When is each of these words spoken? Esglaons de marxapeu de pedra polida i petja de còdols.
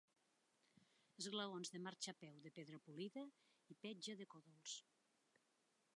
Esglaons 1.21 1.71
de 1.73 1.79
marxapeu 1.87 2.35
de 2.45 2.51
pedra 2.57 2.79
polida 2.87 3.27
i 3.75 3.79
petja 3.85 4.19
de 4.23 4.31
còdols. 4.35 4.79